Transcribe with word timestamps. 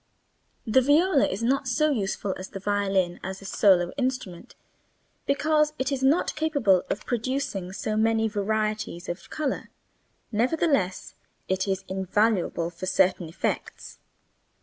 The 0.65 0.81
viola 0.81 1.27
is 1.27 1.43
not 1.43 1.67
so 1.67 1.91
useful 1.91 2.33
as 2.35 2.49
the 2.49 2.59
violin 2.59 3.19
as 3.23 3.39
a 3.39 3.45
solo 3.45 3.91
instrument 3.97 4.55
because 5.27 5.73
it 5.77 5.91
is 5.91 6.01
not 6.01 6.33
capable 6.35 6.81
of 6.89 7.05
producing 7.05 7.71
so 7.71 7.95
many 7.95 8.27
varieties 8.27 9.07
of 9.07 9.29
color, 9.29 9.69
nevertheless 10.31 11.13
it 11.47 11.67
is 11.67 11.85
invaluable 11.87 12.71
for 12.71 12.87
certain 12.87 13.29
effects. 13.29 13.99